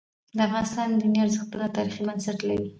د 0.35 0.37
افغانستان 0.47 0.87
دیني 0.99 1.19
ارزښتونه 1.25 1.65
تاریخي 1.75 2.01
بنسټ 2.07 2.39
لري. 2.49 2.67